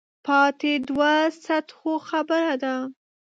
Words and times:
پاتې 0.25 0.71
دوو 0.87 1.13
سطحو 1.43 1.93
خبره 2.09 2.53
ده. 2.63 2.75